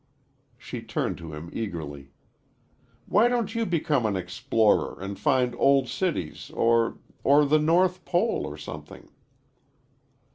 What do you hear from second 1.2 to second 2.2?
him eagerly,